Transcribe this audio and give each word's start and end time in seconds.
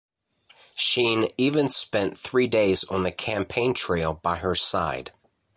Sheen 0.79 1.27
even 1.37 1.69
spent 1.69 2.17
three 2.17 2.47
days 2.47 2.83
on 2.85 3.03
the 3.03 3.11
campaign 3.11 3.75
trail 3.75 4.15
by 4.23 4.37
her 4.37 4.55
side. 4.55 5.11